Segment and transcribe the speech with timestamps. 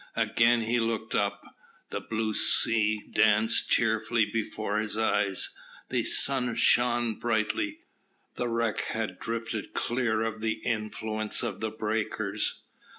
[0.15, 1.43] Again he looked up.
[1.91, 5.51] The blue sea danced cheerfully before his eyes;
[5.89, 7.81] the sun shone brightly;
[8.33, 12.61] the wreck had drifted clear of the influence of the breakers.